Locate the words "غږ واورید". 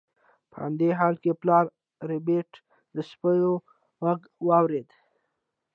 4.05-4.89